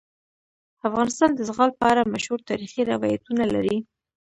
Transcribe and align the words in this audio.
افغانستان 0.87 1.29
د 1.33 1.39
زغال 1.49 1.71
په 1.79 1.83
اړه 1.91 2.11
مشهور 2.13 2.39
تاریخی 2.49 2.81
روایتونه 2.91 3.43
لري. 3.53 3.77